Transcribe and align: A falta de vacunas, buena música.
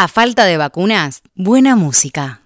A 0.00 0.06
falta 0.06 0.44
de 0.44 0.56
vacunas, 0.56 1.22
buena 1.34 1.74
música. 1.74 2.36